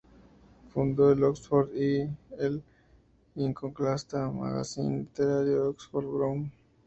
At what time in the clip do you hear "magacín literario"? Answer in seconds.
4.31-5.69